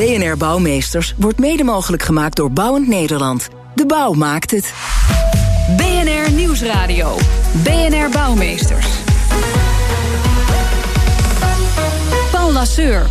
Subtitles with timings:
[0.00, 3.48] BNR Bouwmeesters wordt mede mogelijk gemaakt door Bouwend Nederland.
[3.74, 4.74] De bouw maakt het.
[5.76, 7.16] BNR Nieuwsradio.
[7.62, 8.86] BNR Bouwmeesters.
[12.30, 13.06] Paul Lasseur.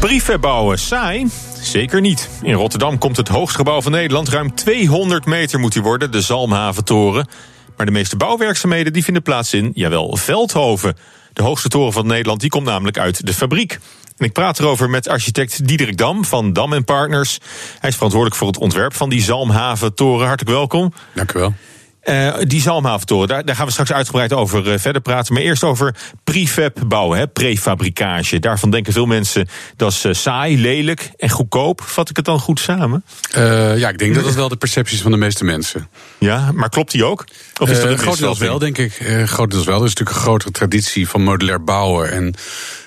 [0.00, 1.26] Brieven bouwen, saai?
[1.60, 2.28] Zeker niet.
[2.42, 4.28] In Rotterdam komt het hoogste gebouw van Nederland.
[4.28, 7.28] Ruim 200 meter moet hij worden, de Zalmhaventoren.
[7.76, 10.96] Maar de meeste bouwwerkzaamheden die vinden plaats in, jawel, Veldhoven.
[11.32, 13.78] De hoogste toren van Nederland die komt namelijk uit de fabriek.
[14.18, 17.38] Ik praat erover met architect Diederik Dam van Dam Partners.
[17.78, 20.26] Hij is verantwoordelijk voor het ontwerp van die Zalmhaventoren.
[20.26, 20.92] Hartelijk welkom.
[21.14, 21.54] Dank u wel.
[22.08, 25.34] Uh, die Zalmhaventoren, daar, daar gaan we straks uitgebreid over uh, verder praten.
[25.34, 28.38] Maar eerst over prefab bouwen, hè, prefabricage.
[28.38, 31.80] Daarvan denken veel mensen dat is uh, saai, lelijk en goedkoop.
[31.80, 33.04] Vat ik het dan goed samen?
[33.76, 35.88] ja, ik denk dat dat wel de perceptie is van de meeste mensen.
[36.18, 37.24] Ja, maar klopt die ook?
[37.60, 38.92] Of is dat een grotendeels wel, denk ik.
[39.24, 39.78] grotendeels wel.
[39.78, 42.10] Er is natuurlijk een grotere traditie van modulair bouwen.
[42.10, 42.34] En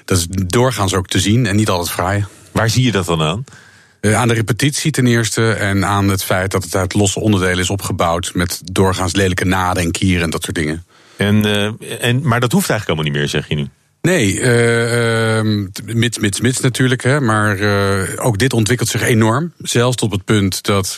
[0.06, 2.26] dat is doorgaans ook te zien en niet altijd fraai.
[2.52, 3.44] Waar zie je dat dan aan?
[4.02, 7.60] Uh, aan de repetitie ten eerste en aan het feit dat het uit losse onderdelen
[7.60, 10.86] is opgebouwd met doorgaans lelijke naden en kieren en dat soort dingen.
[11.18, 13.68] En, uh, en, maar dat hoeft eigenlijk helemaal niet meer, zeg je nu?
[14.02, 17.04] Nee, uh, mits, mits, mits natuurlijk.
[17.04, 17.60] Hè, maar
[18.18, 19.54] ook dit ontwikkelt zich enorm.
[19.58, 20.98] Zelfs tot het punt dat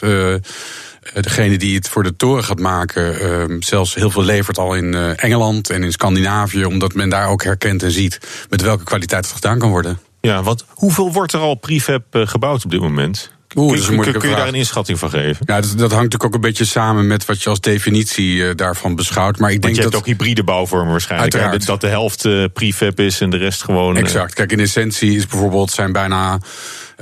[1.13, 4.93] degene die het voor de toren gaat maken, ehm, zelfs heel veel levert al in
[5.15, 9.33] Engeland en in Scandinavië, omdat men daar ook herkent en ziet met welke kwaliteit het
[9.33, 9.99] gedaan kan worden.
[10.27, 13.31] Ja, want hoeveel wordt er al prefab gebouwd op dit moment?
[13.55, 15.45] Oeh, kun, kun, kun je daar een inschatting van geven?
[15.45, 18.55] Ja, dat, dat, hangt natuurlijk ook een beetje samen met wat je als definitie uh,
[18.55, 19.39] daarvan beschouwt.
[19.39, 21.33] Maar ik denk Want je dat, hebt ook hybride bouwvormen waarschijnlijk.
[21.33, 21.65] Uiteraard.
[21.65, 23.97] Dat de helft uh, prefab is en de rest gewoon.
[23.97, 24.33] Exact.
[24.33, 26.39] Kijk, in essentie is bijvoorbeeld zijn bijna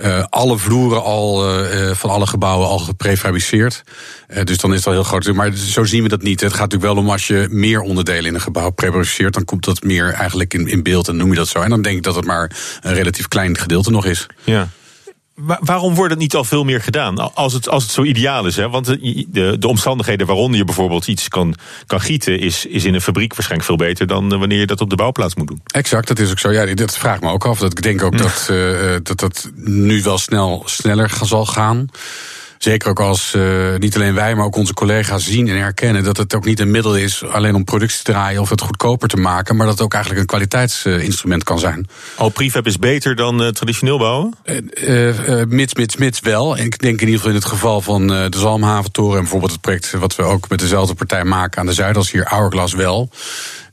[0.03, 3.84] uh, alle vloeren al uh, van alle gebouwen al geprefabriceerd.
[4.29, 5.34] Uh, dus dan is dat heel groot.
[5.34, 6.41] Maar zo zien we dat niet.
[6.41, 9.66] Het gaat natuurlijk wel om als je meer onderdelen in een gebouw prefabriceert, dan komt
[9.66, 11.62] dat meer eigenlijk in, in beeld en noem je dat zo.
[11.62, 12.51] En dan denk ik dat het maar
[12.81, 14.28] een relatief klein gedeelte nog is.
[14.44, 14.69] Ja
[15.59, 17.35] waarom wordt het niet al veel meer gedaan?
[17.35, 18.56] Als het, als het zo ideaal is.
[18.56, 18.69] Hè?
[18.69, 22.94] Want de, de, de omstandigheden waaronder je bijvoorbeeld iets kan, kan gieten, is, is in
[22.94, 25.62] een fabriek waarschijnlijk veel beter dan wanneer je dat op de bouwplaats moet doen.
[25.66, 26.51] Exact, dat is ook zo.
[26.51, 27.59] Ja, dat vraagt me ook af.
[27.59, 31.88] Dat ik denk ook dat, uh, dat dat nu wel snel sneller zal gaan.
[32.63, 36.17] Zeker ook als uh, niet alleen wij, maar ook onze collega's zien en herkennen dat
[36.17, 39.17] het ook niet een middel is alleen om productie te draaien of het goedkoper te
[39.17, 41.88] maken, maar dat het ook eigenlijk een kwaliteitsinstrument kan zijn.
[42.16, 44.33] Al oh, prefab is beter dan uh, traditioneel bouwen?
[44.45, 46.57] Uh, mits, mits, mits wel.
[46.57, 49.61] En ik denk in ieder geval in het geval van de Zalmhaventoren en bijvoorbeeld het
[49.61, 53.09] project wat we ook met dezelfde partij maken aan de Zuidas hier, Hourglass wel.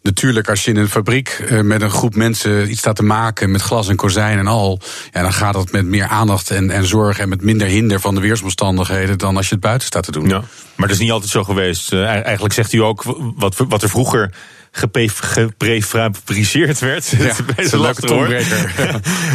[0.09, 3.63] Natuurlijk, als je in een fabriek met een groep mensen iets staat te maken met
[3.63, 4.81] glas en kozijn en al,
[5.13, 8.15] ja, dan gaat dat met meer aandacht en, en zorg en met minder hinder van
[8.15, 10.29] de weersomstandigheden dan als je het buiten staat te doen.
[10.29, 10.43] Ja,
[10.77, 11.93] maar dat is niet altijd zo geweest.
[11.93, 13.03] Uh, eigenlijk zegt u ook
[13.37, 14.35] wat, wat er vroeger
[14.71, 17.09] geprefabriceerd werd.
[17.09, 17.81] Ja, dat is een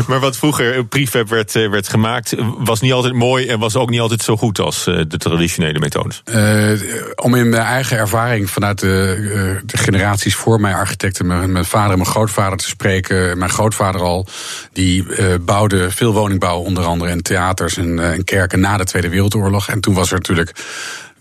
[0.08, 3.90] maar wat vroeger prefab werd, eh, werd gemaakt, was niet altijd mooi en was ook
[3.90, 6.22] niet altijd zo goed als eh, de traditionele methodes.
[6.26, 6.72] Uh,
[7.16, 11.92] om in mijn eigen ervaring vanuit de, de generaties voor mij architecten, mijn, mijn, vader
[11.92, 13.38] en mijn grootvader te spreken.
[13.38, 14.28] Mijn grootvader al,
[14.74, 15.06] die
[15.42, 19.70] bouwde veel woningbouw, onder andere in theaters en, en kerken na de Tweede Wereldoorlog.
[19.70, 20.52] En toen was er natuurlijk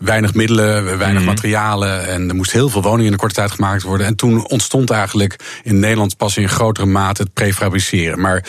[0.03, 1.27] weinig middelen, weinig mm.
[1.27, 2.07] materialen.
[2.07, 4.07] En er moest heel veel woningen in een korte tijd gemaakt worden.
[4.07, 8.19] En toen ontstond eigenlijk in Nederland pas in grotere mate het prefabriceren.
[8.19, 8.45] Maar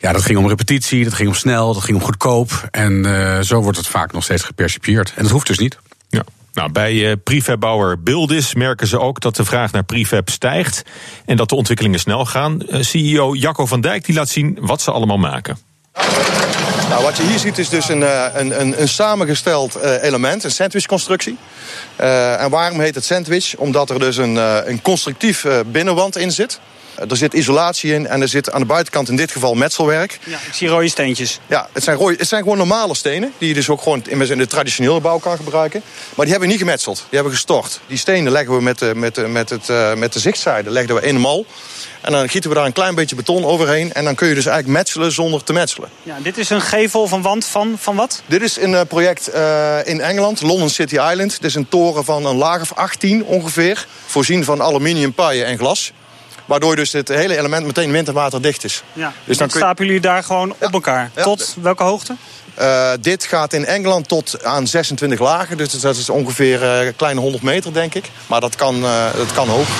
[0.00, 2.68] ja, dat ging om repetitie, dat ging om snel, dat ging om goedkoop.
[2.70, 5.12] En uh, zo wordt het vaak nog steeds gepercipieerd.
[5.16, 5.78] En dat hoeft dus niet.
[6.08, 6.24] Ja.
[6.52, 10.82] Nou, bij uh, prefabbouwer Buildis merken ze ook dat de vraag naar prefab stijgt
[11.26, 12.58] en dat de ontwikkelingen snel gaan.
[12.68, 15.58] Uh, CEO Jacco van Dijk die laat zien wat ze allemaal maken.
[16.88, 18.02] Nou, wat je hier ziet is dus een,
[18.40, 21.36] een, een, een samengesteld element, een sandwichconstructie.
[22.00, 23.56] Uh, en waarom heet het sandwich?
[23.56, 24.36] Omdat er dus een,
[24.70, 26.60] een constructief binnenwand in zit.
[27.08, 30.18] Er zit isolatie in en er zit aan de buitenkant in dit geval metselwerk.
[30.24, 31.40] Ja, ik zie rode steentjes.
[31.46, 33.32] Ja, het zijn, rode, het zijn gewoon normale stenen.
[33.38, 35.82] Die je dus ook gewoon in de traditionele bouw kan gebruiken.
[36.14, 36.96] Maar die hebben we niet gemetseld.
[36.96, 37.80] Die hebben we gestort.
[37.86, 41.00] Die stenen leggen we met de, met met het, uh, met de zichtzijde leggen we
[41.00, 41.46] in een mal.
[42.00, 43.92] En dan gieten we daar een klein beetje beton overheen.
[43.92, 45.88] En dan kun je dus eigenlijk metselen zonder te metselen.
[46.02, 48.22] Ja, dit is een gevel een wand van, van wat?
[48.26, 51.30] Dit is een uh, project uh, in Engeland, London City Island.
[51.30, 53.86] Dit is een toren van een laag of 18 ongeveer.
[54.06, 55.92] Voorzien van aluminium, paaien en glas.
[56.46, 58.82] Waardoor dus het hele element meteen winterwaterdicht is.
[58.92, 59.12] Ja.
[59.24, 61.10] Dus dan dan kun je- stapelen jullie daar gewoon op elkaar.
[61.14, 61.22] Ja.
[61.22, 62.16] Tot welke hoogte?
[62.54, 65.56] Eh, dit gaat in Engeland tot aan 26 lagen.
[65.56, 68.10] Dus dat is ongeveer eh, een kleine 100 meter, denk ik.
[68.26, 69.66] Maar dat kan, eh, dat kan hoog.
[69.66, 69.72] We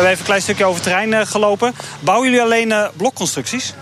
[0.00, 1.74] hebben even een klein stukje over het terrein eh, gelopen.
[2.00, 3.74] Bouwen jullie alleen eh, blokconstructies?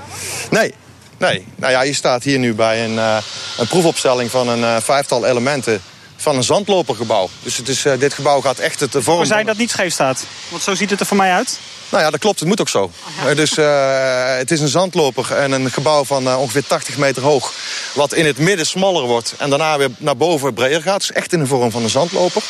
[0.50, 0.75] Nee,
[1.19, 1.46] nee.
[1.56, 3.16] Nou ja, je staat hier nu bij een, eh,
[3.58, 5.82] een proefopstelling van een eh, vijftal elementen
[6.22, 7.28] van een zandlopergebouw.
[7.42, 9.16] Dus het is, eh, dit gebouw gaat echt het de vorm...
[9.16, 10.24] Hoe zei van- dat niet scheef staat?
[10.48, 11.58] Want zo ziet het er voor mij uit.
[11.88, 12.38] Nou ja, dat klopt.
[12.38, 12.90] Het moet ook zo.
[13.26, 17.22] Eh, dus eh, het is een zandloper en een gebouw van eh, ongeveer 80 meter
[17.22, 17.52] hoog.
[17.92, 21.00] Wat in het midden smaller wordt en daarna weer naar boven breder gaat.
[21.00, 22.42] Dus echt in de vorm van een zandloper.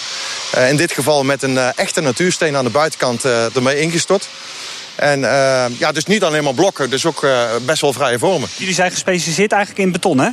[0.53, 4.29] Eh, in dit geval met een eh, echte natuursteen aan de buitenkant eh, ermee ingestort.
[4.95, 8.49] En eh, ja, dus niet alleen maar blokken, dus ook eh, best wel vrije vormen.
[8.57, 10.29] Jullie zijn gespecialiseerd eigenlijk in beton, hè?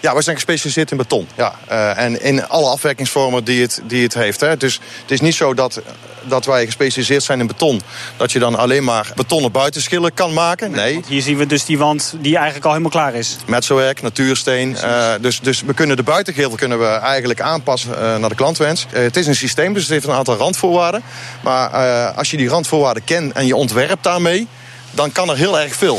[0.00, 1.28] Ja, we zijn gespecialiseerd in beton.
[1.36, 1.54] Ja.
[1.66, 4.40] Eh, en in alle afwerkingsvormen die het, die het heeft.
[4.40, 4.56] Hè.
[4.56, 5.80] Dus het is niet zo dat,
[6.22, 7.82] dat wij gespecialiseerd zijn in beton.
[8.16, 10.70] Dat je dan alleen maar betonnen buitenschillen kan maken.
[10.70, 13.36] Nee, Hier zien we dus die wand die eigenlijk al helemaal klaar is.
[13.46, 14.76] metselwerk, natuursteen.
[14.76, 18.86] Eh, dus, dus we kunnen de buitengevel kunnen we eigenlijk aanpassen eh, naar de klantwens.
[18.88, 21.02] Het is een systeem, dus het heeft een aantal randvoorwaarden.
[21.40, 21.68] Maar
[22.14, 24.46] als je die randvoorwaarden kent en je ontwerpt daarmee...
[24.90, 25.98] dan kan er heel erg veel.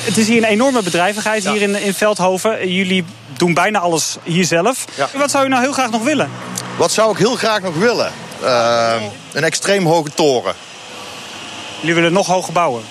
[0.00, 2.72] Het is hier een enorme bedrijvigheid hier in, in Veldhoven.
[2.74, 3.04] Jullie
[3.36, 4.84] doen bijna alles hier zelf.
[4.94, 5.08] Ja.
[5.14, 6.30] Wat zou je nou heel graag nog willen?
[6.76, 8.12] Wat zou ik heel graag nog willen?
[8.42, 9.02] Eh,
[9.32, 10.54] een extreem hoge toren.
[11.80, 12.82] Jullie willen nog hoger bouwen.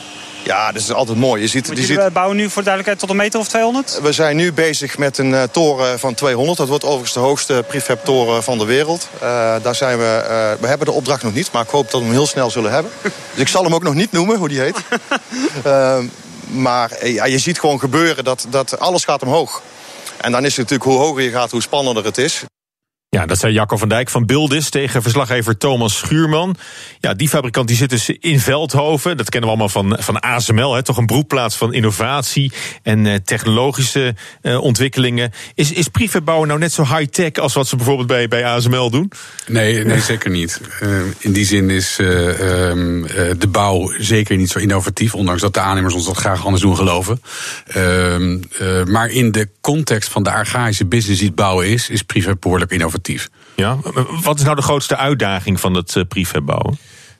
[0.48, 1.42] Ja, dat is altijd mooi.
[1.42, 4.00] Je ziet, je ziet, bouwen nu voor de duidelijkheid tot een meter of 200?
[4.02, 6.58] we zijn nu bezig met een eh, toren van 200.
[6.58, 9.10] Dat wordt overigens de hoogste prefab toren van de wereld.
[9.14, 12.00] Eh, daar zijn we, eh, we hebben de opdracht nog niet, maar ik hoop dat
[12.00, 12.92] we hem heel snel zullen hebben.
[13.32, 14.78] Dus ik zal hem ook nog niet noemen, hoe die heet.
[16.52, 19.62] Maar eh, ja, je ziet gewoon gebeuren dat, dat alles gaat omhoog.
[20.18, 22.44] En dan is het natuurlijk hoe hoger je gaat, hoe spannender het is.
[23.18, 26.56] Ja, dat zei Jacco van Dijk van Bildis tegen verslaggever Thomas Schuurman.
[27.00, 29.18] Ja, die fabrikant die zit dus in Veldhoven.
[29.18, 32.52] Dat kennen we allemaal van, van ASML, hè, toch een broedplaats van innovatie
[32.84, 35.32] en eh, technologische eh, ontwikkelingen.
[35.54, 39.12] Is, is prefab nou net zo high-tech als wat ze bijvoorbeeld bij, bij ASML doen?
[39.48, 40.62] Nee, nee zeker niet.
[40.80, 45.42] Eh, in die zin is eh, ehm, eh, de bouw zeker niet zo innovatief, ondanks
[45.42, 47.22] dat de aannemers ons dat graag anders doen geloven.
[47.68, 52.02] Ehm, eh, maar in de context van de archaïsche business die het bouwen is, is
[52.02, 53.30] prefab behoorlijk innovatief.
[53.56, 53.78] Ja,
[54.22, 56.78] wat is nou de grootste uitdaging van het eh, prefab bouwen?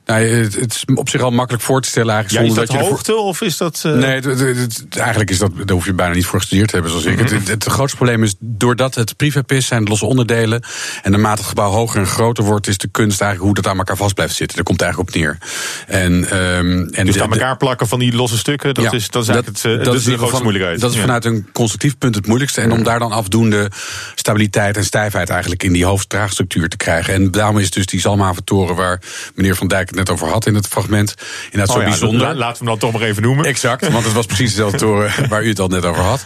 [0.08, 2.46] Nou, het, het is op zich al makkelijk voor te stellen Ja, eigenlijk.
[2.48, 3.82] is zonder dat dat ervoor- hoogte of is dat...
[3.86, 6.90] eh, Nee, het- eigenlijk is dat, daar hoef je bijna niet voor gestudeerd te hebben,
[6.92, 7.18] zoals ik.
[7.18, 10.62] Het, het, het grootste probleem is, doordat het prefab is, zijn het losse onderdelen.
[11.02, 13.78] En naarmate het gebouw hoger en groter wordt, is de kunst eigenlijk hoe dat aan
[13.78, 14.56] elkaar vast blijft zitten.
[14.56, 15.38] Daar komt het eigenlijk op neer.
[15.86, 19.10] En, ehm, en Dus de- aan elkaar plakken van die losse stukken, dat, Ja, is,
[19.10, 20.80] dat is eigenlijk het, eh, dat is is de grootste moeilijkheid.
[20.80, 21.02] Dat is Ja.
[21.02, 22.60] vanuit een constructief punt het moeilijkste.
[22.60, 23.70] En om daar dan afdoende
[24.14, 27.14] stabiliteit en stijfheid eigenlijk in die hoofddraagstructuur te krijgen.
[27.14, 29.00] En daarom is dus die Zalmhaventoren, waar
[29.34, 31.14] meneer Van Dijk net over had in het fragment,
[31.44, 32.20] inderdaad Oh zo ja, bijzonder.
[32.20, 33.44] la- laten we hem dan toch maar even noemen.
[33.44, 36.24] Exact, want het was precies dezelfde toren waar u het al net over had.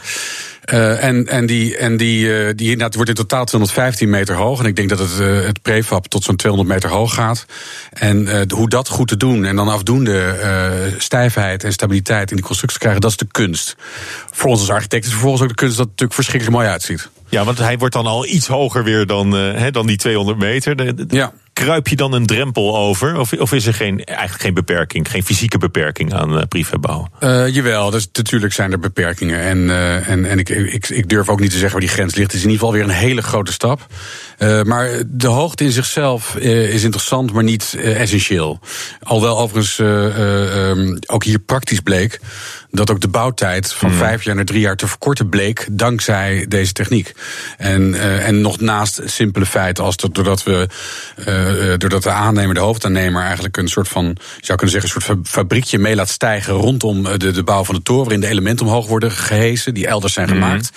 [0.62, 4.60] Eh, en, en die, en die, eh, die inderdaad wordt in totaal 215 meter hoog.
[4.60, 7.46] En ik denk dat het, eh, het prefab tot zo'n 200 meter hoog gaat.
[7.92, 12.78] En hoe dat goed te doen en dan afdoende stijfheid en stabiliteit in die constructie
[12.80, 13.76] krijgen, dat is de kunst.
[14.30, 17.08] Voor ons als architect is vervolgens ook de kunst dat het natuurlijk verschrikkelijk mooi uitziet.
[17.28, 20.76] Ja, want hij wordt dan al iets hoger weer dan, hè, dan die 200 meter.
[20.76, 21.32] De- de- Ja.
[21.52, 23.19] Kruip je dan een drempel over?
[23.19, 26.43] Of, of is er geen, eigenlijk geen beperking, geen fysieke beperking aan uh,
[27.20, 29.41] Uh, jawel, dus natuurlijk zijn er beperkingen.
[29.41, 32.15] En, uh, en, en ik, ik, ik durf ook niet te zeggen waar die grens
[32.15, 32.32] ligt.
[32.32, 33.86] Het is in ieder geval weer een hele grote stap.
[34.65, 38.60] Maar de hoogte in zichzelf is interessant, maar niet essentieel.
[39.03, 42.20] Alhoewel overigens um, ook hier praktisch bleek
[42.70, 43.96] dat ook de bouwtijd van mm.
[43.96, 47.12] vijf jaar naar drie jaar te verkorten bleek dankzij deze techniek.
[47.58, 50.69] En, en nog naast simpele feiten als dat doordat we
[51.43, 55.03] uh, doordat de aannemer, de hoofdaannemer, eigenlijk een soort van, je zou kunnen zeggen, een
[55.03, 58.67] soort fabriekje mee laat stijgen rondom de, de bouw van de toren, waarin de elementen
[58.67, 60.70] omhoog worden gehesen, die elders zijn gemaakt.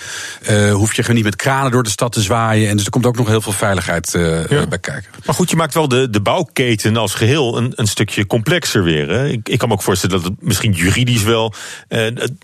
[0.48, 0.54] Mm.
[0.54, 2.68] Uh, hoef je gewoon niet met kranen door de stad te zwaaien.
[2.68, 4.10] En dus er komt ook nog heel veel veiligheid
[4.48, 4.66] ja.
[4.66, 5.10] bij kijken.
[5.24, 9.08] Maar goed, je maakt wel de, de bouwketen als geheel een, een stukje complexer weer.
[9.08, 9.28] Hè?
[9.28, 11.54] Ik, ik kan me ook voorstellen dat het misschien juridisch wel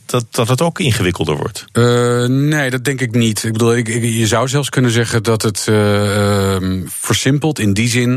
[0.06, 1.64] dat, dat het ook ingewikkelder wordt.
[2.28, 3.44] Nee, dat denk ik niet.
[3.44, 7.88] Ik bedoel, ik, ik, je zou zelfs kunnen zeggen dat het um, versimpelt in die
[7.88, 8.11] zin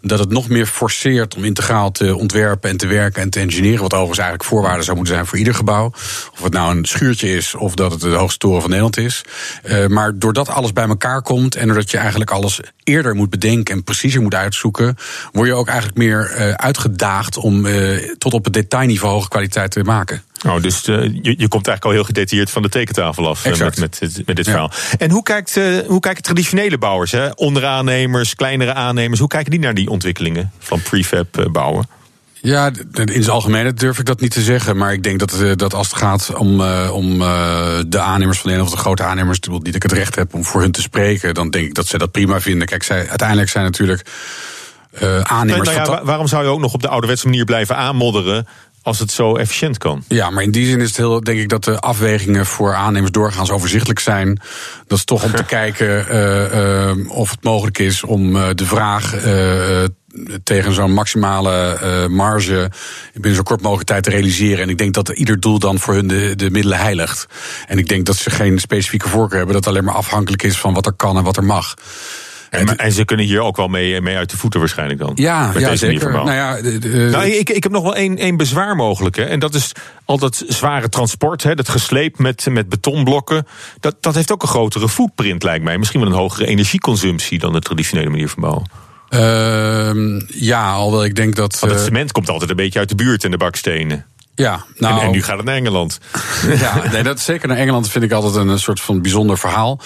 [0.00, 3.80] dat het nog meer forceert om integraal te ontwerpen en te werken en te engineeren.
[3.80, 5.86] Wat overigens eigenlijk voorwaarden zou moeten zijn voor ieder gebouw.
[6.32, 9.24] Of het nou een schuurtje is of dat het de hoogste toren van Nederland is.
[9.64, 13.74] Uh, maar doordat alles bij elkaar komt en doordat je eigenlijk alles eerder moet bedenken
[13.74, 14.96] en preciezer moet uitzoeken,
[15.32, 19.70] word je ook eigenlijk meer uh, uitgedaagd om uh, tot op het detailniveau hoge kwaliteit
[19.70, 20.22] te maken.
[20.46, 23.56] Oh, dus uh, je, je komt eigenlijk al heel gedetailleerd van de tekentafel af uh,
[23.56, 24.52] met, met, met, dit ja.
[24.52, 24.70] verhaal.
[24.98, 27.28] En hoe, kijkt, uh, hoe kijken traditionele bouwers, hè?
[27.30, 31.88] onderaannemers, kleinere aannemers, hoe kijken die naar die ontwikkelingen van prefab bouwen?
[32.40, 34.76] Ja, in zijn algemeenheid durf ik dat niet te zeggen.
[34.76, 38.50] Maar ik denk dat, dat als het gaat om, uh, om uh, de aannemers van
[38.50, 41.34] de of de grote aannemers, die ik het recht heb om voor hun te spreken,
[41.34, 42.66] dan denk ik dat ze dat prima vinden.
[42.66, 44.06] Kijk, zij, uiteindelijk zijn natuurlijk
[45.02, 45.68] uh, aannemers.
[45.68, 48.46] Nou, ja, waarom zou je ook nog op de ouderwetse manier blijven aanmodderen?
[48.82, 50.04] Als het zo efficiënt kan.
[50.08, 53.12] Ja, maar in die zin is het heel, denk ik, dat de afwegingen voor aannemers
[53.12, 54.40] doorgaans overzichtelijk zijn.
[54.86, 59.14] Dat is toch om te kijken uh, uh, of het mogelijk is om de vraag
[60.44, 62.70] tegen zo'n maximale uh, marge
[63.12, 64.62] binnen zo kort mogelijk tijd te realiseren.
[64.62, 67.26] En ik denk dat ieder doel dan voor hun de, de middelen heiligt.
[67.66, 70.74] En ik denk dat ze geen specifieke voorkeur hebben, dat alleen maar afhankelijk is van
[70.74, 71.74] wat er kan en wat er mag.
[72.50, 75.12] En, en, ze kunnen hier ook wel mee, mee uit de voeten waarschijnlijk dan.
[75.14, 76.12] Ja, ja zeker.
[76.12, 79.16] Nou ja, de, de, nou, ik, ik heb nog wel één, één bezwaar mogelijk.
[79.16, 79.24] Hè.
[79.24, 79.72] En dat is
[80.04, 83.46] al dat zware transport, hè, dat gesleep met, met betonblokken.
[83.80, 85.78] Dat, dat heeft ook een grotere footprint lijkt mij.
[85.78, 88.70] Misschien wel een hogere energieconsumptie dan de traditionele manier van bouwen.
[89.10, 91.58] Uh, ja, alhoewel ik denk dat.
[91.58, 94.06] Want het cement komt altijd een beetje uit de buurt en de bakstenen.
[94.38, 95.98] Ja, nou, en, en, nu gaat het naar Engeland.
[96.58, 99.80] Ja, nee, dat zeker naar Engeland vind ik altijd een soort van bijzonder verhaal.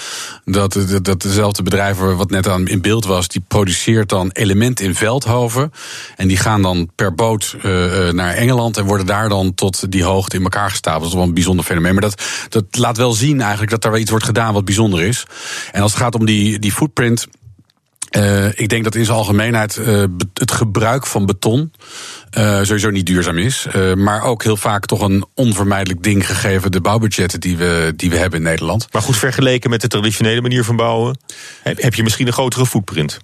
[0.44, 4.80] Dat, dat, dat dezelfde bedrijf wat net aan in beeld was, die produceert dan element
[4.80, 5.72] in Veldhoven.
[6.16, 7.62] En die gaan dan per boot uh,
[8.10, 11.02] naar Engeland en worden daar dan tot die hoogte in elkaar gestapeld.
[11.02, 11.92] Dat is wel een bijzonder fenomeen.
[11.92, 15.02] Maar dat, dat laat wel zien eigenlijk dat er wel iets wordt gedaan wat bijzonder
[15.02, 15.26] is.
[15.72, 17.26] En als het gaat om die, die footprint.
[18.16, 20.04] Uh, ik denk dat in zijn algemeenheid uh,
[20.34, 21.72] het gebruik van beton
[22.38, 23.66] uh, sowieso niet duurzaam is.
[23.94, 28.16] maar ook heel vaak toch een onvermijdelijk ding gegeven de bouwbudgetten die we, die we
[28.16, 28.86] hebben in Nederland.
[28.92, 31.18] Maar goed, vergeleken met de traditionele manier van bouwen,
[31.62, 33.18] heb je misschien een grotere footprint?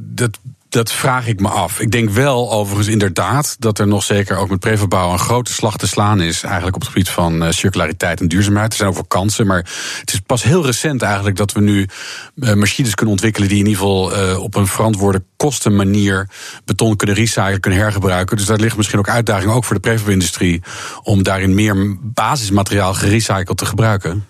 [0.00, 1.80] dat dat vraag ik me af.
[1.80, 5.76] Ik denk wel overigens inderdaad dat er nog zeker ook met prefabouw een grote slag
[5.76, 6.42] te slaan is.
[6.42, 8.70] Eigenlijk op het gebied van uh, circulariteit en duurzaamheid.
[8.70, 9.66] Er zijn ook kansen, maar
[10.00, 11.88] het is pas heel recent eigenlijk dat we nu
[12.34, 16.28] uh, machines kunnen ontwikkelen die in ieder geval uh, op een verantwoorde kostenmanier
[16.64, 18.36] beton kunnen recyclen, kunnen hergebruiken.
[18.36, 20.62] Dus daar ligt misschien ook uitdaging ook voor de prefab-industrie
[21.02, 24.26] om daarin meer basismateriaal gerecycled te gebruiken.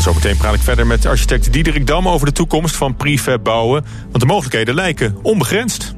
[0.00, 3.84] Ja, zometeen praat ik verder met architect Diederik Dam over de toekomst van prefab bouwen.
[4.02, 5.94] Want de mogelijkheden lijken onbegrensd.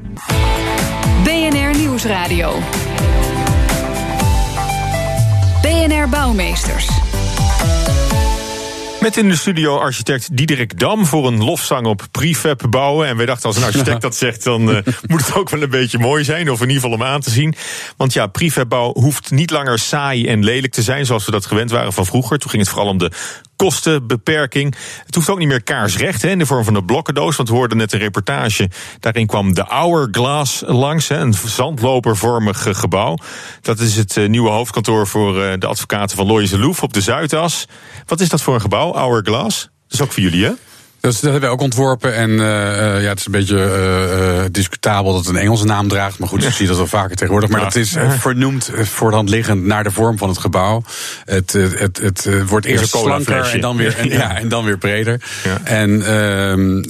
[1.25, 2.59] BNR Nieuwsradio.
[5.62, 6.88] BNR Bouwmeesters.
[9.00, 13.09] Met in de studio architect Diederik Dam voor een lofzang op prefab bouwen.
[13.09, 15.71] En wij dachten als een architect dat zegt, dan uh, moet het ook wel een
[15.71, 16.50] beetje mooi zijn.
[16.50, 17.54] Of in ieder geval om aan te zien.
[17.97, 21.71] Want ja, prefab hoeft niet langer saai en lelijk te zijn zoals we dat gewend
[21.71, 22.38] waren van vroeger.
[22.38, 23.11] Toen ging het vooral om de
[23.62, 24.75] kostenbeperking.
[25.07, 27.37] Het hoeft ook niet meer kaarsrecht hè, in de vorm van een blokkendoos.
[27.37, 28.71] Want we hoorden net een reportage.
[29.00, 31.09] Daarin kwam de Hourglass langs.
[31.09, 33.16] Hè, een zandlopervormig gebouw.
[33.61, 37.00] Dat is het uh, nieuwe hoofdkantoor voor uh, de advocaten van Loyes Loef op de
[37.00, 37.66] Zuidas.
[38.07, 39.61] Wat is dat voor een gebouw, Hourglass?
[39.62, 40.52] Dat is ook voor jullie, hè?
[41.02, 42.14] Dat, dat hebben we ook ontworpen.
[42.14, 42.38] En uh,
[43.02, 46.18] ja, het is een beetje uh, discutabel dat het een Engelse naam draagt.
[46.18, 47.50] Maar goed, je ziet dat wel vaker tegenwoordig.
[47.50, 50.82] Maar dat is vernoemd voor de hand liggend naar de vorm van het gebouw.
[51.25, 54.78] Het, het, het, het wordt eerst slanker en dan weer, en, ja, en dan weer
[54.78, 55.21] breder.
[55.44, 55.59] Ja.
[55.64, 55.90] En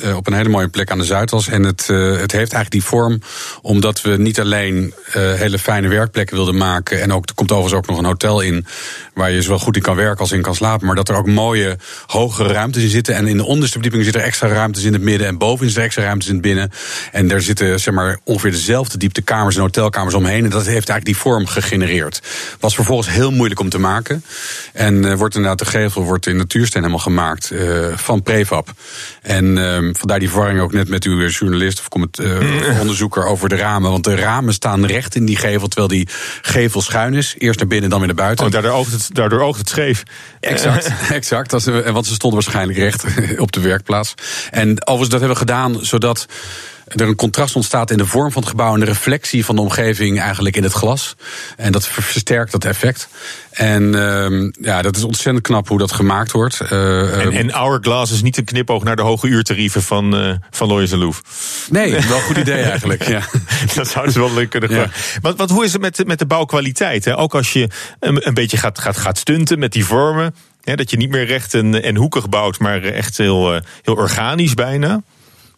[0.04, 1.48] uh, op een hele mooie plek aan de Zuidas.
[1.48, 3.20] En het, het heeft eigenlijk die vorm
[3.62, 7.02] omdat we niet alleen hele fijne werkplekken wilden maken.
[7.02, 8.66] En ook, er komt overigens ook nog een hotel in.
[9.14, 10.86] Waar je zowel goed in kan werken als in kan slapen.
[10.86, 11.76] Maar dat er ook mooie,
[12.06, 13.14] hogere ruimtes in zitten.
[13.14, 15.26] En in de onderste verdieping zitten er extra ruimtes in het midden.
[15.26, 16.70] En boven is er extra ruimtes in het binnen.
[17.12, 20.44] En daar zitten zeg maar, ongeveer dezelfde dieptekamers en hotelkamers omheen.
[20.44, 22.22] En dat heeft eigenlijk die vorm gegenereerd.
[22.60, 24.24] Was vervolgens heel moeilijk om te maken.
[24.72, 28.72] En uh, wordt inderdaad de gevel wordt in natuursteen helemaal gemaakt uh, van prefab.
[29.22, 33.48] En uh, vandaar die verwarring ook net met uw journalist of comment, uh, onderzoeker over
[33.48, 33.90] de ramen.
[33.90, 36.08] Want de ramen staan recht in die gevel, terwijl die
[36.42, 37.34] gevel schuin is.
[37.38, 38.46] Eerst naar binnen, dan weer naar buiten.
[38.46, 40.02] Oh, daardoor oogt het, daardoor oogt het scheef.
[40.40, 41.50] Exact, exact.
[41.50, 43.04] Dat, want ze stonden waarschijnlijk recht
[43.36, 44.14] op de werkplaats plaats.
[44.50, 46.26] En overigens, dat hebben we gedaan zodat
[46.86, 49.62] er een contrast ontstaat in de vorm van het gebouw en de reflectie van de
[49.62, 51.16] omgeving eigenlijk in het glas.
[51.56, 53.08] En dat versterkt dat effect.
[53.50, 56.60] En uh, ja, dat is ontzettend knap hoe dat gemaakt wordt.
[56.72, 60.68] Uh, en, en Hourglass is niet een knipoog naar de hoge uurtarieven van, uh, van
[60.68, 61.22] Loyes Loef.
[61.70, 63.08] Nee, wel een goed idee eigenlijk.
[63.08, 63.22] Ja.
[63.74, 64.88] dat zouden ze wel leuk kunnen ja.
[65.20, 67.04] Want, want hoe is het met, met de bouwkwaliteit?
[67.04, 67.18] Hè?
[67.18, 67.68] Ook als je
[68.00, 70.34] een, een beetje gaat, gaat, gaat stunten met die vormen.
[70.64, 74.54] Hè, dat je niet meer recht en, en hoekig bouwt, maar echt heel, heel organisch
[74.54, 75.02] bijna.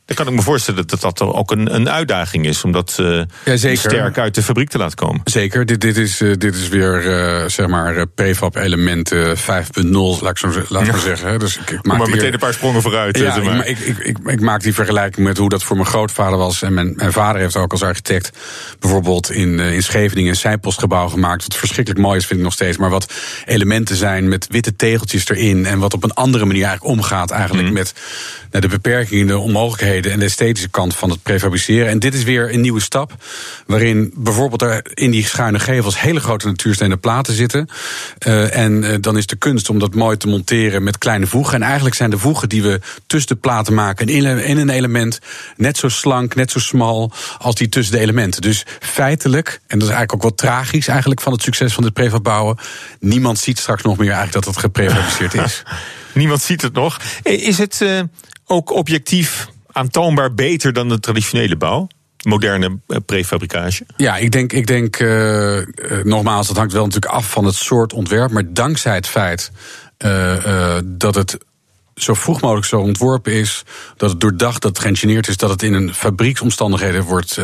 [0.06, 3.22] Dan kan ik me voorstellen dat dat ook een, een uitdaging is om dat uh,
[3.44, 5.20] ja, sterk uit de fabriek te laten komen.
[5.24, 9.16] Zeker, dit, dit, is, uh, dit is weer uh, zeg maar prefab element 5.0,
[10.20, 11.38] laat ik, zo, laat maar zeggen.
[11.38, 13.18] Dus ik, ik maak maar meteen een paar sprongen vooruit.
[13.18, 13.66] Ja, maar.
[13.66, 16.62] ik, ik, ik, ik, maak die vergelijking met hoe dat voor mijn grootvader was.
[16.62, 18.38] En mijn, mijn vader heeft ook als architect
[18.78, 21.42] bijvoorbeeld in, in Scheveningen een zijpostgebouw gemaakt.
[21.42, 22.76] Wat verschrikkelijk mooi is, vind ik nog steeds.
[22.76, 23.12] Maar wat
[23.44, 25.66] elementen zijn met witte tegeltjes erin.
[25.66, 27.74] En wat op een andere manier eigenlijk omgaat eigenlijk mm.
[27.74, 27.94] met
[28.50, 31.88] de beperkingen, de onmogelijkheden en de esthetische kant van het prefabriceren.
[31.88, 33.12] En dit is weer een nieuwe stap,
[33.66, 37.68] waarin bijvoorbeeld er in die schuine gevels hele grote natuurstenen platen zitten.
[38.26, 41.54] Uh, en uh, dan is de kunst om dat mooi te monteren met kleine voegen.
[41.54, 45.18] En eigenlijk zijn de voegen die we tussen de platen maken in, in een element
[45.56, 48.42] net zo slank, net zo smal als die tussen de elementen.
[48.42, 51.92] Dus feitelijk, en dat is eigenlijk ook wel tragisch eigenlijk van het succes van dit
[51.92, 52.58] prefab bouwen,
[53.00, 55.62] niemand ziet straks nog meer eigenlijk dat het geprefabriceerd is.
[56.14, 57.00] Niemand ziet het nog.
[57.22, 57.84] Is het
[58.46, 61.88] ook objectief aantoonbaar beter dan de traditionele bouw?
[62.24, 63.86] moderne eh, prefabricage?
[63.96, 65.62] Ja, ik denk, ik denk uh,
[66.02, 68.30] nogmaals, dat hangt wel natuurlijk af van het soort ontwerp.
[68.30, 69.50] Maar dankzij het feit
[70.84, 71.38] dat het
[71.94, 73.62] zo vroeg mogelijk zo ontworpen is,
[73.96, 77.38] dat het doordacht, dat het is, dat het in een fabrieksomstandigheden wordt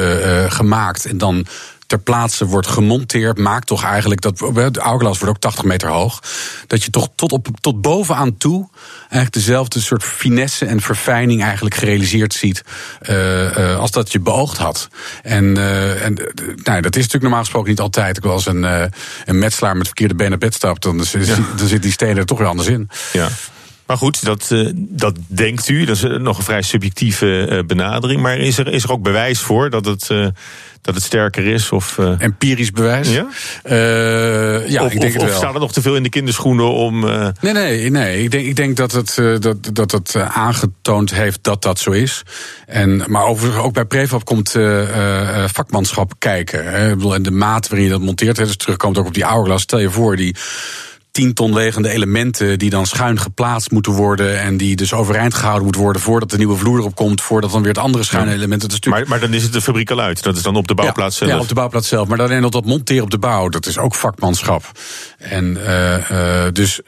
[0.48, 1.46] gemaakt en dan
[1.90, 4.38] ter plaatse wordt gemonteerd, maakt toch eigenlijk dat.
[4.38, 6.22] De hourglass wordt ook 80 meter hoog.
[6.66, 8.68] Dat je toch tot, op, tot bovenaan toe
[9.00, 12.62] eigenlijk dezelfde soort finesse en verfijning eigenlijk gerealiseerd ziet.
[13.02, 14.88] Uh, als dat je beoogd had.
[15.22, 16.14] En, uh, en
[16.62, 18.16] nou, dat is natuurlijk normaal gesproken niet altijd.
[18.16, 18.62] Ik was een,
[19.24, 20.96] een metselaar met verkeerde benen bed stapt, dan,
[21.56, 22.88] dan zit die stenen er toch weer anders in.
[23.12, 23.28] Ja.
[23.90, 25.84] Maar goed, dat, dat denkt u.
[25.84, 28.20] Dat is nog een vrij subjectieve benadering.
[28.20, 30.10] Maar is er, is er ook bewijs voor dat het
[30.82, 31.70] dat het sterker is?
[31.70, 31.98] Of.
[32.18, 33.08] Empirisch bewijs?
[33.08, 33.26] Ja,
[33.64, 35.30] uh, ja of, ik denk of, het wel.
[35.30, 37.04] Of staat er nog te veel in de kinderschoenen om...
[37.04, 37.28] Uh...
[37.40, 38.22] Nee, nee, nee.
[38.22, 42.22] Ik denk, ik denk dat het, dat, dat het aangetoond heeft dat dat zo is.
[42.66, 44.56] En, maar overigens ook bij Prefab komt
[45.46, 46.72] vakmanschap kijken.
[46.72, 47.12] Hè.
[47.14, 49.62] En de maat waarin je dat monteert, hè, dus terugkomt ook op die hourglass.
[49.62, 50.36] Stel je voor, die
[51.10, 54.40] 10 ton wegende elementen die dan schuin geplaatst moeten worden.
[54.40, 57.20] En die dus overeind gehouden moeten worden voordat de nieuwe vloer erop komt.
[57.20, 58.60] Voordat dan weer het andere schuine element.
[58.60, 59.08] Dat is natuurlijk...
[59.08, 60.22] maar, maar dan is het de fabriek al uit.
[60.22, 61.36] Dat is dan op de bouwplaats ja, zelf.
[61.36, 62.08] Ja, op de bouwplaats zelf.
[62.08, 63.48] Maar dan alleen nog dat monteren op de bouw.
[63.48, 64.64] Dat is ook vakmanschap.
[65.18, 66.80] En uh, uh, dus.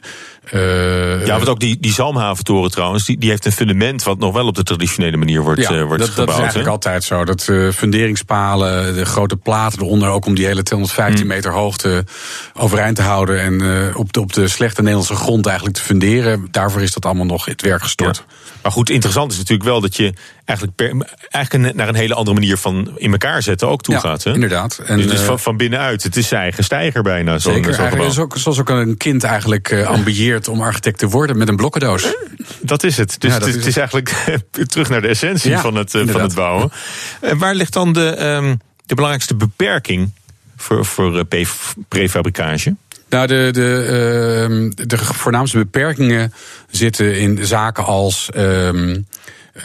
[0.51, 4.33] Uh, ja, want ook die, die Zalmhaventoren trouwens, die, die heeft een fundament wat nog
[4.33, 6.27] wel op de traditionele manier wordt, ja, uh, wordt dat, gebouwd.
[6.27, 7.25] Dat is eigenlijk altijd zo.
[7.25, 11.35] Dat uh, funderingspalen, de grote platen eronder, ook om die hele 215 hmm.
[11.35, 12.05] meter hoogte
[12.53, 16.47] overeind te houden en op, de, op de slechte Nederlandse grond eigenlijk te funderen.
[16.51, 18.23] Daarvoor is dat allemaal nog het werk gestort.
[18.27, 18.33] Ja.
[18.61, 20.13] Maar goed, interessant is natuurlijk wel dat je
[20.45, 23.99] eigenlijk, per, eigenlijk naar een hele andere manier van in elkaar zetten ook toe ja,
[23.99, 24.23] gaat.
[24.23, 24.33] Hè?
[24.33, 24.81] inderdaad.
[24.85, 27.39] En, dus, dus van, van binnenuit, het is zijn eigen stijger bijna.
[27.39, 30.99] Zo, zeker, zo eigenlijk is ook, zoals ook een kind eigenlijk uh, ambieert om architect
[30.99, 32.15] te worden met een blokkendoos.
[32.61, 33.15] Dat is het.
[33.19, 36.21] Dus ja, het, is, het is eigenlijk terug naar de essentie ja, van, het, van
[36.21, 36.71] het bouwen.
[37.21, 40.11] En waar ligt dan de, um, de belangrijkste beperking
[40.57, 41.45] voor, voor uh,
[41.87, 42.75] prefabricage?
[43.09, 46.33] Nou, de, de, uh, de voornaamste beperkingen
[46.69, 48.29] zitten in zaken als.
[48.35, 48.95] Uh,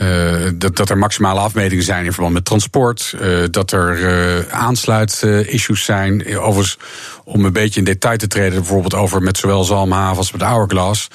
[0.01, 3.14] uh, dat, dat er maximale afmetingen zijn in verband met transport.
[3.20, 6.38] Uh, dat er uh, aansluitissues zijn.
[6.38, 6.79] Overigens,
[7.28, 11.08] om een beetje in detail te treden, bijvoorbeeld over met zowel zalmhaven als met hourglass.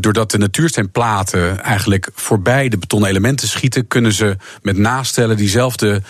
[0.00, 6.02] doordat de natuursteenplaten eigenlijk voorbij de betonnen elementen schieten, kunnen ze met nastellen diezelfde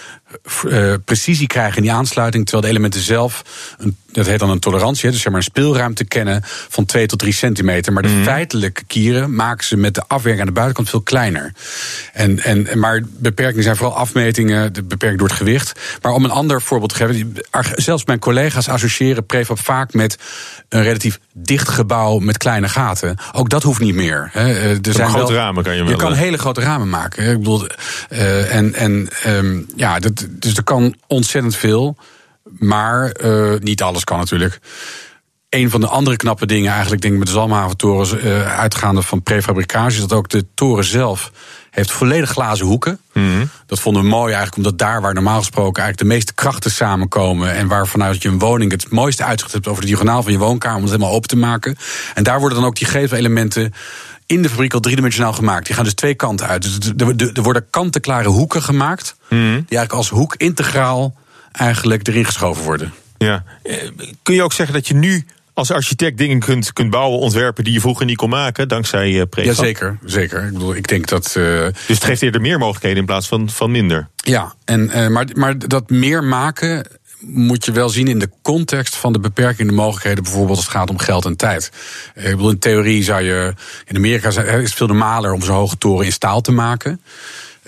[0.64, 2.44] uh, precisie krijgen in die aansluiting.
[2.44, 3.44] Terwijl de elementen zelf,
[3.78, 7.18] een, dat heet dan een tolerantie, dus zeg maar een speelruimte kennen van 2 tot
[7.18, 7.92] 3 centimeter.
[7.92, 8.24] Maar de mm.
[8.24, 11.52] feitelijke kieren maken ze met de afwerking aan de buitenkant veel kleiner.
[12.12, 15.80] En, en, maar beperkingen zijn vooral afmetingen, de beperking door het gewicht.
[16.02, 17.32] Maar om een ander voorbeeld te geven,
[17.74, 20.18] zelfs mijn collega's associëren prefab vaak met
[20.68, 23.16] een relatief dicht gebouw met kleine gaten.
[23.32, 24.28] Ook dat hoeft niet meer.
[24.32, 24.48] Hè.
[24.70, 25.90] Er zijn grote wel, ramen kan je wel.
[25.90, 27.30] Je kan hele grote ramen maken.
[27.30, 27.66] Ik bedoel,
[28.10, 31.96] uh, en, en um, ja, dat, dus er kan ontzettend veel.
[32.58, 34.58] Maar uh, niet alles kan natuurlijk.
[35.48, 39.22] Een van de andere knappe dingen, eigenlijk denk ik met de Zalmhaventorens, uh, uitgaande van
[39.22, 41.32] prefabricage, is dat ook de toren zelf
[41.70, 43.00] heeft volledig glazen hoeken.
[43.12, 43.50] Mm.
[43.66, 47.54] Dat vonden we mooi eigenlijk, omdat daar waar normaal gesproken eigenlijk de meeste krachten samenkomen.
[47.54, 50.38] En waar vanuit je een woning het mooiste uitzicht hebt over de diagonaal van je
[50.38, 51.76] woonkamer, om het helemaal open te maken.
[52.14, 53.72] En daar worden dan ook die gevelementen
[54.26, 55.66] in de fabriek al driedimensionaal gemaakt.
[55.66, 56.62] Die gaan dus twee kanten uit.
[56.62, 56.78] Dus
[57.34, 59.16] er worden kant-en-klare hoeken gemaakt.
[59.28, 59.38] Mm.
[59.38, 61.14] Die eigenlijk als hoek integraal
[61.52, 62.92] eigenlijk erin geschoven worden.
[63.18, 63.44] Ja.
[63.62, 63.76] Eh,
[64.22, 65.26] kun je ook zeggen dat je nu
[65.60, 69.22] als architect dingen kunt, kunt bouwen, ontwerpen die je vroeger niet kon maken, dankzij uh,
[69.30, 69.54] prefab?
[69.54, 69.98] Ja, zeker.
[70.04, 70.44] zeker.
[70.44, 71.34] Ik bedoel, ik denk dat.
[71.38, 74.08] Uh, dus het geeft eerder meer mogelijkheden in plaats van, van minder.
[74.16, 76.86] Ja, en, uh, maar, maar dat meer maken
[77.20, 80.90] moet je wel zien in de context van de beperkende mogelijkheden, bijvoorbeeld als het gaat
[80.90, 81.70] om geld en tijd.
[82.14, 83.54] Ik bedoel, in theorie zou je.
[83.84, 87.00] In Amerika is veel normaler om zo'n hoge toren in staal te maken.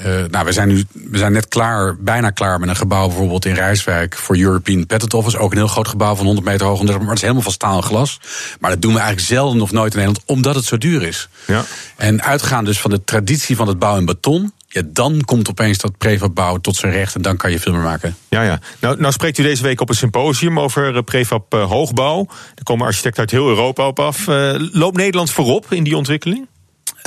[0.06, 3.44] Uh, nou, we zijn nu we zijn net klaar, bijna klaar met een gebouw bijvoorbeeld
[3.44, 5.38] in Rijswijk voor European Patent Office.
[5.38, 7.76] Ook een heel groot gebouw van 100 meter hoog, maar het is helemaal van staal
[7.76, 8.20] en glas.
[8.60, 11.28] Maar dat doen we eigenlijk zelden of nooit in Nederland, omdat het zo duur is.
[11.46, 11.64] Ja.
[11.96, 15.78] En uitgaan dus van de traditie van het bouwen in beton, ja, dan komt opeens
[15.78, 18.16] dat prefab tot zijn recht en dan kan je veel meer maken.
[18.28, 18.58] Ja, ja.
[18.78, 22.26] Nou, nou spreekt u deze week op een symposium over eh, prefab uh, hoogbouw.
[22.54, 24.26] Er komen architecten uit heel Europa op af.
[24.26, 26.46] Uh, loopt Nederland voorop in die ontwikkeling?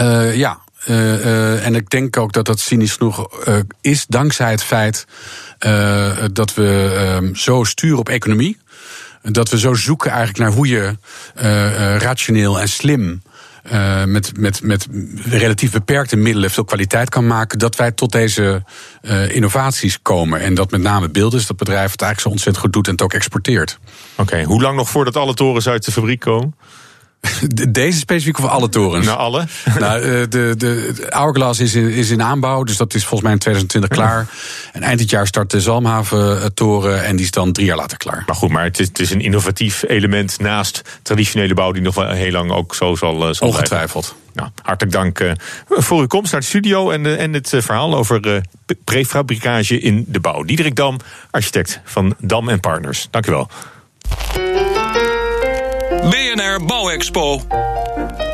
[0.01, 3.27] Uh, ja, uh, en ik denk ook dat dat cynisch genoeg
[3.81, 5.05] is dankzij het feit
[6.33, 8.57] dat we ehm, zo sturen op economie.
[9.21, 10.95] Dat we zo zoeken eigenlijk naar hoe je
[11.97, 13.21] rationeel en slim
[14.05, 14.87] met, met, met
[15.23, 18.63] relatief beperkte middelen veel kwaliteit kan maken, dat wij tot deze
[19.27, 20.39] innovaties komen.
[20.39, 22.91] En dat met name beeld is dat bedrijf het eigenlijk zo ontzettend goed doet en
[22.91, 23.79] het ook exporteert.
[24.15, 26.55] Oké, hoe lang nog voordat alle torens uit de fabriek komen?
[27.69, 29.05] Deze specifiek of alle torens?
[29.05, 29.45] Nou, alle.
[29.79, 33.31] Nou, eh, de, de, Hourglass is in, is in aanbouw, dus dat is volgens mij
[33.31, 34.27] in 2020 klaar.
[34.71, 38.23] En eind dit jaar start de Zalmhaven-toren en die is dan drie jaar later klaar.
[38.25, 41.95] Maar goed, maar het is, het is een innovatief element naast traditionele bouw die nog
[41.95, 44.15] wel heel lang ook zo zal, uh, zal Ongetwijfeld.
[44.33, 45.33] Nou, hartelijk dank
[45.67, 48.41] voor uw komst naar de studio en, en het verhaal over
[48.83, 50.43] prefabricage in de bouw.
[50.43, 50.97] Diederik Dam,
[51.31, 53.07] architect van Dam Partners.
[53.11, 53.49] Dank u wel.
[56.35, 58.24] BNR Bouwexpo.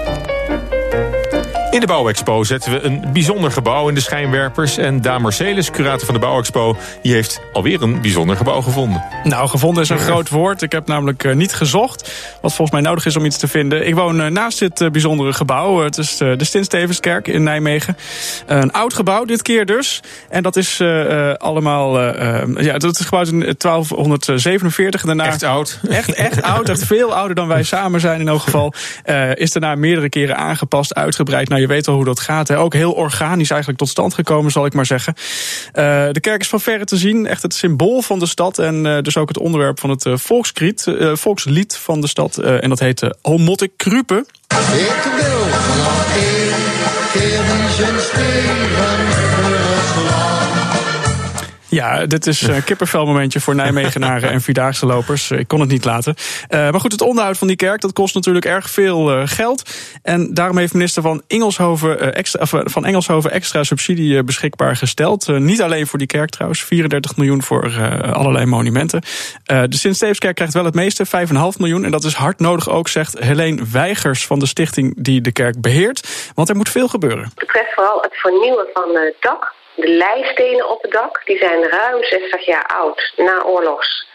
[1.72, 4.78] In de Bouwexpo zetten we een bijzonder gebouw in de schijnwerpers.
[4.78, 9.04] En Daan Marcelis, curator van de Bouwexpo, die heeft alweer een bijzonder gebouw gevonden.
[9.24, 10.62] Nou, gevonden is een groot woord.
[10.62, 13.88] Ik heb namelijk uh, niet gezocht wat volgens mij nodig is om iets te vinden.
[13.88, 15.84] Ik woon uh, naast dit uh, bijzondere gebouw.
[15.84, 17.98] het is de Stint-Stevenskerk in Nijmegen.
[18.46, 20.00] een oud gebouw, dit keer dus.
[20.30, 20.82] En dat is
[21.38, 22.02] allemaal...
[22.62, 25.02] ja, dat is gebouwd in 1247.
[25.02, 25.80] Daarna, echt oud.
[25.90, 26.70] Echt, echt oud.
[26.70, 28.74] Echt veel ouder dan wij samen zijn in elk geval.
[29.34, 32.48] is daarna meerdere keren aangepast, uitgebreid naar je weet al hoe dat gaat.
[32.48, 32.58] Hè.
[32.58, 35.14] Ook heel organisch eigenlijk tot stand gekomen, zal ik maar zeggen.
[35.18, 35.24] Uh,
[36.12, 37.28] de kerk is van verre te zien.
[37.28, 38.60] Echt het symbool van de stad.
[38.60, 42.38] En uh, dus ook het onderwerp van het uh, volkslied, volkslied van de stad.
[42.38, 43.10] en dat heet uh,
[43.78, 44.26] Krupe.
[44.74, 45.42] Ik wil
[51.72, 55.32] ja, dit is een kippervelmomentje voor Nijmegenaren en Vierdaagse lopers.
[55.32, 56.16] Ik kon het niet laten.
[56.50, 59.70] Uh, maar goed, het onderhoud van die kerk dat kost natuurlijk erg veel uh, geld.
[60.04, 65.28] En daarom heeft minister van Engelshoven, uh, extra, van Engelshoven extra subsidie beschikbaar gesteld.
[65.28, 67.72] niet alleen voor die kerk trouwens, 34 miljoen voor
[68.14, 69.02] allerlei monumenten.
[69.46, 71.12] de Sint-Steefskerk krijgt wel het meeste, 5,5
[71.58, 71.86] miljoen.
[71.86, 75.62] En dat is hard nodig ook, zegt Helene Weigers van de stichting die de kerk
[75.62, 76.32] beheert.
[76.36, 77.24] Want er moet veel gebeuren.
[77.24, 81.70] Het betreft vooral het vernieuwen van het dak de leistenen op het dak die zijn
[81.70, 84.10] ruim 60 jaar oud, na oorlogs.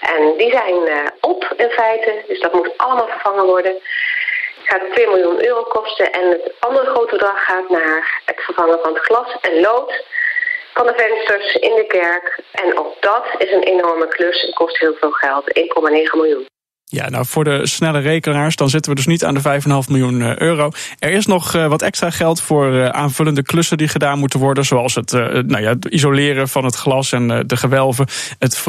[0.00, 3.72] En die zijn uh, op in feite, dus dat moet allemaal vervangen worden.
[3.72, 8.78] Het gaat 2 miljoen euro kosten en het andere grote bedrag gaat naar het vervangen
[8.82, 10.04] van het glas en lood
[10.74, 12.38] van de vensters in de kerk.
[12.52, 15.62] En ook dat is een enorme klus en kost heel veel geld, 1,9
[16.12, 16.51] miljoen.
[16.92, 20.22] Ja, nou voor de snelle rekenaars, dan zitten we dus niet aan de 5,5 miljoen
[20.22, 20.70] eh, euro.
[20.98, 24.64] Er is nog uh, wat extra geld voor uh, aanvullende klussen die gedaan moeten worden.
[24.64, 28.06] Zoals het, nou ja, het isoleren van het glas en de gewelven.
[28.38, 28.64] Het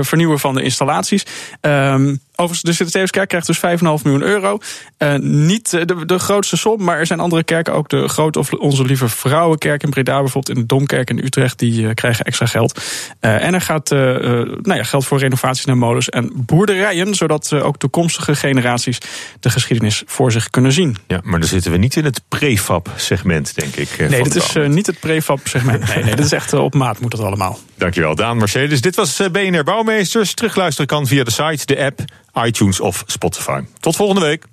[0.00, 1.26] vernieuwen van de installaties.
[1.60, 4.58] Um, Overigens, de Sint-Stefanskerk krijgt dus 5,5 miljoen euro.
[4.98, 8.52] Uh, niet de, de, grootste som, maar er zijn andere kerken, ook de grote of
[8.52, 12.46] onze lieve vrouwenkerk in Breda, bijvoorbeeld in de Domkerk in Utrecht, die uh, krijgen extra
[12.46, 12.82] geld.
[13.20, 17.76] Uh, en er gaat nou ja, geld voor renovaties naar molens en boerderijen, zodat ook
[17.76, 18.98] toekomstige generaties
[19.40, 20.96] de geschiedenis voor zich kunnen zien.
[21.06, 24.08] Ja, maar dan zitten we niet in het prefab-segment, denk ik.
[24.08, 25.94] nee, dit is niet het prefab-segment.
[25.94, 27.58] Nee, nee, dit is echt op maat moet dat allemaal.
[27.80, 28.80] Dankjewel, Daan Mercedes.
[28.80, 30.34] Dit was BNR Bouwmeesters.
[30.34, 32.00] Terugluisteren kan via de site, de app
[32.46, 33.60] iTunes of Spotify.
[33.78, 34.44] Tot volgende week.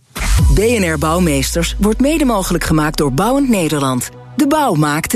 [0.54, 4.10] BNR Bouwmeesters wordt mede mogelijk gemaakt door Bouwend Nederland.
[4.36, 5.16] De bouw maakt